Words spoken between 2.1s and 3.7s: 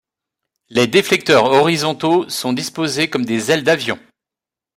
sont disposés comme des ailes